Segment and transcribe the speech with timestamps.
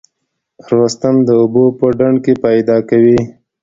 [0.77, 3.19] رستم د اوبو په ډنډ کې پیدا کوي.